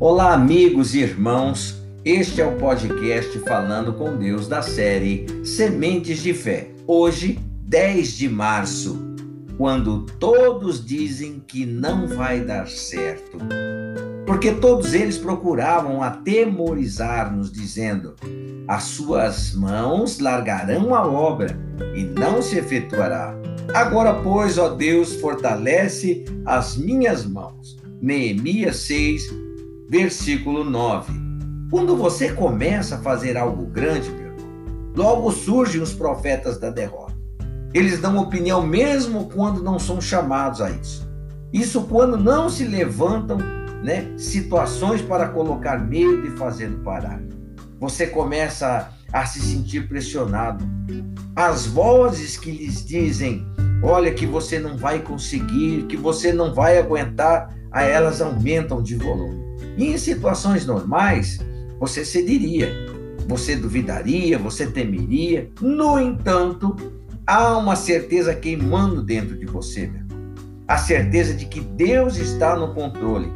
Olá, 0.00 0.32
amigos 0.32 0.94
e 0.94 1.00
irmãos. 1.00 1.82
Este 2.04 2.40
é 2.40 2.46
o 2.46 2.56
podcast 2.56 3.36
Falando 3.40 3.92
com 3.92 4.16
Deus 4.16 4.46
da 4.46 4.62
série 4.62 5.26
Sementes 5.44 6.22
de 6.22 6.32
Fé. 6.32 6.70
Hoje, 6.86 7.40
10 7.64 8.12
de 8.12 8.28
março, 8.28 8.96
quando 9.56 10.06
todos 10.20 10.86
dizem 10.86 11.42
que 11.44 11.66
não 11.66 12.06
vai 12.06 12.42
dar 12.42 12.68
certo. 12.68 13.38
Porque 14.24 14.52
todos 14.52 14.94
eles 14.94 15.18
procuravam 15.18 16.00
atemorizar-nos, 16.00 17.50
dizendo: 17.50 18.14
As 18.68 18.84
suas 18.84 19.52
mãos 19.52 20.20
largarão 20.20 20.94
a 20.94 21.04
obra 21.04 21.58
e 21.96 22.04
não 22.04 22.40
se 22.40 22.56
efetuará. 22.56 23.34
Agora, 23.74 24.14
pois, 24.14 24.58
ó 24.58 24.68
Deus, 24.68 25.16
fortalece 25.16 26.24
as 26.46 26.76
minhas 26.76 27.26
mãos. 27.26 27.76
Neemias 28.00 28.76
6, 28.76 29.47
versículo 29.88 30.64
9. 30.64 31.12
Quando 31.70 31.96
você 31.96 32.32
começa 32.32 32.96
a 32.96 33.00
fazer 33.00 33.36
algo 33.36 33.66
grande, 33.66 34.10
meu 34.10 34.26
irmão, 34.26 34.92
logo 34.94 35.32
surgem 35.32 35.80
os 35.80 35.94
profetas 35.94 36.58
da 36.58 36.70
derrota. 36.70 37.16
Eles 37.72 37.98
dão 37.98 38.18
opinião 38.18 38.66
mesmo 38.66 39.28
quando 39.30 39.62
não 39.62 39.78
são 39.78 40.00
chamados 40.00 40.60
a 40.60 40.70
isso. 40.70 41.08
Isso 41.52 41.82
quando 41.84 42.18
não 42.18 42.50
se 42.50 42.64
levantam 42.64 43.38
né, 43.82 44.12
situações 44.18 45.00
para 45.00 45.28
colocar 45.28 45.78
medo 45.78 46.26
e 46.26 46.36
fazendo 46.36 46.82
parar. 46.82 47.20
Você 47.80 48.06
começa 48.06 48.90
a 49.12 49.24
se 49.24 49.40
sentir 49.40 49.88
pressionado. 49.88 50.64
As 51.34 51.66
vozes 51.66 52.36
que 52.36 52.50
lhes 52.50 52.84
dizem 52.84 53.46
olha 53.82 54.12
que 54.12 54.26
você 54.26 54.58
não 54.58 54.76
vai 54.76 55.00
conseguir, 55.00 55.84
que 55.88 55.96
você 55.96 56.32
não 56.32 56.52
vai 56.52 56.78
aguentar, 56.78 57.56
a 57.70 57.82
elas 57.82 58.20
aumentam 58.20 58.82
de 58.82 58.96
volume. 58.96 59.38
E 59.76 59.88
em 59.88 59.98
situações 59.98 60.66
normais, 60.66 61.38
você 61.78 62.04
cederia, 62.04 62.68
você 63.28 63.54
duvidaria, 63.54 64.38
você 64.38 64.66
temeria. 64.66 65.50
No 65.60 65.98
entanto, 66.00 66.74
há 67.26 67.56
uma 67.56 67.76
certeza 67.76 68.34
queimando 68.34 69.02
dentro 69.02 69.36
de 69.38 69.46
você, 69.46 69.86
meu. 69.86 70.08
a 70.66 70.76
certeza 70.76 71.32
de 71.34 71.46
que 71.46 71.60
Deus 71.60 72.16
está 72.16 72.56
no 72.56 72.74
controle. 72.74 73.32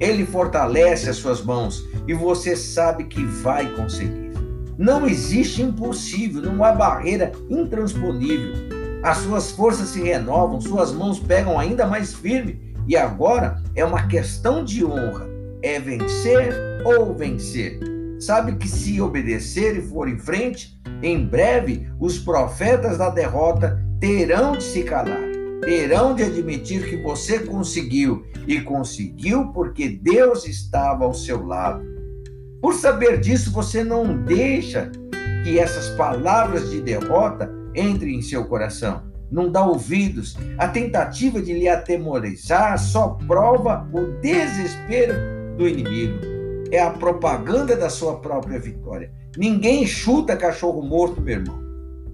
Ele 0.00 0.26
fortalece 0.26 1.08
as 1.08 1.16
suas 1.16 1.42
mãos 1.42 1.84
e 2.06 2.12
você 2.12 2.56
sabe 2.56 3.04
que 3.04 3.24
vai 3.24 3.70
conseguir. 3.74 4.32
Não 4.76 5.06
existe 5.06 5.62
impossível, 5.62 6.42
não 6.42 6.64
há 6.64 6.72
barreira 6.72 7.30
intransponível 7.48 8.73
as 9.04 9.18
suas 9.18 9.50
forças 9.50 9.90
se 9.90 10.00
renovam, 10.00 10.58
suas 10.62 10.90
mãos 10.90 11.20
pegam 11.20 11.60
ainda 11.60 11.86
mais 11.86 12.14
firme. 12.14 12.74
E 12.88 12.96
agora 12.96 13.62
é 13.76 13.84
uma 13.84 14.06
questão 14.08 14.64
de 14.64 14.82
honra: 14.82 15.28
é 15.62 15.78
vencer 15.78 16.54
ou 16.86 17.14
vencer. 17.14 17.78
Sabe 18.18 18.56
que 18.56 18.66
se 18.66 19.02
obedecer 19.02 19.76
e 19.76 19.82
for 19.82 20.08
em 20.08 20.18
frente, 20.18 20.80
em 21.02 21.22
breve 21.22 21.86
os 22.00 22.18
profetas 22.18 22.96
da 22.96 23.10
derrota 23.10 23.78
terão 24.00 24.52
de 24.52 24.62
se 24.62 24.82
calar, 24.82 25.20
terão 25.60 26.14
de 26.14 26.22
admitir 26.22 26.88
que 26.88 26.96
você 26.96 27.40
conseguiu 27.40 28.24
e 28.46 28.58
conseguiu 28.62 29.48
porque 29.48 29.86
Deus 29.86 30.46
estava 30.46 31.04
ao 31.04 31.12
seu 31.12 31.44
lado. 31.44 31.84
Por 32.62 32.72
saber 32.72 33.20
disso, 33.20 33.52
você 33.52 33.84
não 33.84 34.16
deixa 34.16 34.90
que 35.44 35.58
essas 35.58 35.90
palavras 35.90 36.70
de 36.70 36.80
derrota 36.80 37.63
entre 37.74 38.14
em 38.14 38.22
seu 38.22 38.44
coração. 38.44 39.02
Não 39.30 39.50
dá 39.50 39.64
ouvidos. 39.64 40.36
A 40.58 40.68
tentativa 40.68 41.40
de 41.40 41.52
lhe 41.52 41.68
atemorizar 41.68 42.78
só 42.78 43.18
prova 43.26 43.88
o 43.92 44.20
desespero 44.20 45.14
do 45.56 45.66
inimigo. 45.66 46.20
É 46.70 46.80
a 46.80 46.90
propaganda 46.90 47.76
da 47.76 47.88
sua 47.88 48.20
própria 48.20 48.58
vitória. 48.58 49.10
Ninguém 49.36 49.86
chuta 49.86 50.36
cachorro 50.36 50.82
morto, 50.82 51.20
meu 51.20 51.40
irmão. 51.40 51.64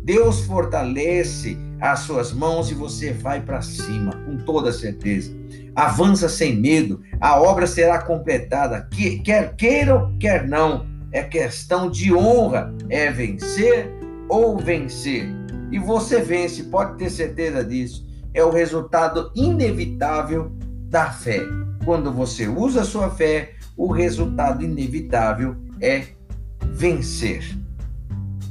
Deus 0.02 0.40
fortalece 0.40 1.58
as 1.78 2.00
suas 2.00 2.32
mãos 2.32 2.70
e 2.70 2.74
você 2.74 3.12
vai 3.12 3.40
para 3.40 3.60
cima, 3.60 4.12
com 4.24 4.38
toda 4.38 4.72
certeza. 4.72 5.34
Avança 5.74 6.28
sem 6.28 6.56
medo, 6.56 7.00
a 7.20 7.40
obra 7.40 7.66
será 7.66 8.00
completada, 8.00 8.88
quer 9.24 9.54
queira, 9.56 10.10
quer 10.18 10.48
não. 10.48 10.86
É 11.12 11.22
questão 11.22 11.90
de 11.90 12.14
honra, 12.14 12.72
é 12.88 13.10
vencer 13.10 13.92
ou 14.28 14.56
vencer 14.58 15.39
e 15.70 15.78
você 15.78 16.20
vence, 16.20 16.64
pode 16.64 16.98
ter 16.98 17.10
certeza 17.10 17.64
disso. 17.64 18.06
É 18.32 18.44
o 18.44 18.50
resultado 18.50 19.30
inevitável 19.34 20.52
da 20.88 21.10
fé. 21.10 21.40
Quando 21.84 22.12
você 22.12 22.48
usa 22.48 22.82
a 22.82 22.84
sua 22.84 23.10
fé, 23.10 23.54
o 23.76 23.90
resultado 23.90 24.64
inevitável 24.64 25.56
é 25.80 26.04
vencer. 26.72 27.56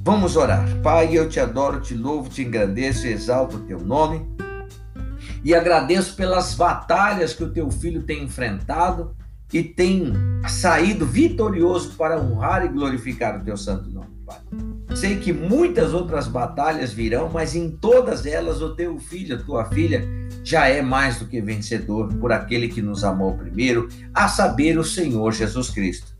Vamos 0.03 0.35
orar. 0.35 0.65
Pai, 0.81 1.15
eu 1.15 1.29
te 1.29 1.39
adoro, 1.39 1.81
te 1.81 1.93
louvo, 1.93 2.29
te 2.29 2.41
engrandeço, 2.41 3.05
exalto 3.05 3.57
o 3.57 3.59
teu 3.61 3.79
nome 3.79 4.25
e 5.43 5.53
agradeço 5.53 6.15
pelas 6.15 6.53
batalhas 6.53 7.33
que 7.33 7.43
o 7.43 7.51
teu 7.51 7.71
filho 7.71 8.03
tem 8.03 8.23
enfrentado 8.23 9.15
e 9.53 9.63
tem 9.63 10.13
saído 10.47 11.05
vitorioso 11.05 11.95
para 11.95 12.19
honrar 12.19 12.65
e 12.65 12.69
glorificar 12.69 13.39
o 13.39 13.43
teu 13.43 13.57
santo 13.57 13.89
nome, 13.89 14.09
Pai. 14.25 14.37
Sei 14.99 15.15
que 15.15 15.31
muitas 15.31 15.93
outras 15.93 16.27
batalhas 16.27 16.91
virão, 16.91 17.29
mas 17.29 17.55
em 17.55 17.71
todas 17.71 18.25
elas 18.25 18.61
o 18.61 18.75
teu 18.75 18.99
filho, 18.99 19.37
a 19.37 19.39
tua 19.39 19.63
filha, 19.63 20.05
já 20.43 20.67
é 20.67 20.81
mais 20.81 21.19
do 21.19 21.25
que 21.25 21.39
vencedor 21.39 22.13
por 22.15 22.33
aquele 22.33 22.67
que 22.67 22.81
nos 22.81 23.05
amou 23.05 23.37
primeiro, 23.37 23.87
a 24.13 24.27
saber, 24.27 24.77
o 24.77 24.83
Senhor 24.83 25.31
Jesus 25.31 25.69
Cristo. 25.69 26.13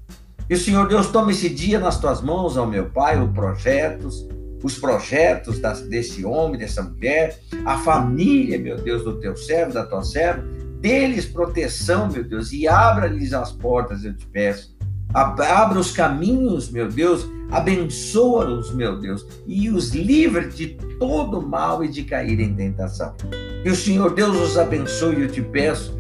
E 0.49 0.53
o 0.53 0.57
Senhor 0.57 0.87
Deus 0.87 1.07
toma 1.07 1.31
esse 1.31 1.49
dia 1.49 1.77
nas 1.77 1.99
tuas 1.99 2.21
mãos, 2.21 2.55
ó 2.55 2.65
meu 2.65 2.85
Pai, 2.89 3.21
os 3.21 3.29
projetos, 3.33 4.25
os 4.63 4.79
projetos 4.79 5.59
desse 5.89 6.23
homem, 6.23 6.57
dessa 6.57 6.81
mulher, 6.81 7.37
a 7.65 7.77
família, 7.79 8.57
meu 8.57 8.77
Deus, 8.77 9.03
do 9.03 9.19
teu 9.19 9.35
servo, 9.35 9.73
da 9.73 9.85
tua 9.85 10.05
serva, 10.05 10.41
deles 10.79 11.25
proteção, 11.25 12.09
meu 12.09 12.23
Deus, 12.23 12.53
e 12.53 12.65
abra-lhes 12.65 13.33
as 13.33 13.51
portas, 13.51 14.05
eu 14.05 14.15
te 14.15 14.25
peço. 14.27 14.78
Abra 15.13 15.79
os 15.79 15.91
caminhos, 15.91 16.69
meu 16.69 16.87
Deus, 16.87 17.27
abençoa-os, 17.49 18.71
meu 18.73 18.99
Deus, 18.99 19.25
e 19.47 19.69
os 19.69 19.89
livre 19.89 20.49
de 20.49 20.67
todo 20.99 21.41
mal 21.41 21.83
e 21.83 21.87
de 21.87 22.03
cair 22.03 22.39
em 22.39 22.53
tentação. 22.53 23.15
Que 23.63 23.69
o 23.69 23.75
Senhor 23.75 24.13
Deus 24.13 24.37
os 24.37 24.57
abençoe, 24.57 25.21
eu 25.21 25.31
te 25.31 25.41
peço, 25.41 25.99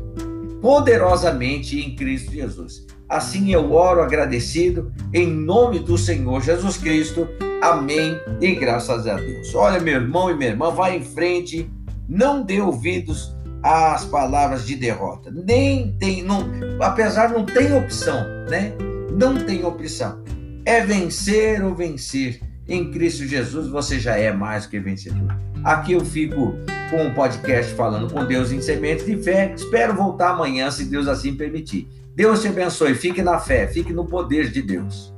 poderosamente 0.61 1.79
em 1.79 1.95
Cristo 1.95 2.31
Jesus. 2.31 2.85
Assim 3.07 3.51
eu 3.51 3.73
oro 3.73 4.01
agradecido, 4.01 4.91
em 5.11 5.27
nome 5.27 5.79
do 5.79 5.97
Senhor 5.97 6.41
Jesus 6.41 6.77
Cristo. 6.77 7.27
Amém 7.61 8.15
e 8.39 8.53
graças 8.53 9.07
a 9.07 9.15
Deus. 9.15 9.55
Olha, 9.55 9.79
meu 9.79 9.95
irmão 9.95 10.29
e 10.29 10.35
minha 10.35 10.51
irmã, 10.51 10.69
vai 10.69 10.95
em 10.95 11.03
frente, 11.03 11.67
não 12.07 12.43
dê 12.43 12.61
ouvidos 12.61 13.35
às 13.63 14.05
palavras 14.05 14.65
de 14.67 14.75
derrota. 14.75 15.31
Nem 15.31 15.93
tem, 15.97 16.23
não, 16.23 16.47
apesar 16.79 17.31
não 17.31 17.43
tem 17.43 17.75
opção, 17.75 18.23
né? 18.47 18.73
Não 19.11 19.35
tem 19.45 19.63
opção 19.65 20.21
é 20.69 20.85
vencer 20.85 21.63
ou 21.63 21.73
vencer. 21.73 22.39
Em 22.67 22.91
Cristo 22.91 23.25
Jesus 23.25 23.67
você 23.67 23.99
já 23.99 24.15
é 24.15 24.31
mais 24.31 24.67
que 24.67 24.79
vencedor. 24.79 25.35
Aqui 25.63 25.93
eu 25.93 26.05
fico 26.05 26.53
com 26.91 27.03
um 27.03 27.13
podcast 27.15 27.73
falando 27.73 28.13
com 28.13 28.23
Deus 28.23 28.51
em 28.51 28.61
sementes 28.61 29.07
de 29.07 29.17
fé. 29.17 29.51
Espero 29.55 29.95
voltar 29.95 30.29
amanhã, 30.29 30.69
se 30.69 30.85
Deus 30.85 31.07
assim 31.07 31.33
permitir. 31.35 31.87
Deus 32.15 32.43
te 32.43 32.49
abençoe. 32.49 32.93
Fique 32.93 33.23
na 33.23 33.39
fé, 33.39 33.65
fique 33.65 33.91
no 33.91 34.05
poder 34.05 34.51
de 34.51 34.61
Deus. 34.61 35.11